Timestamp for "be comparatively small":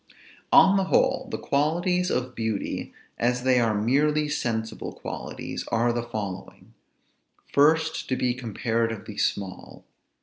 8.15-9.85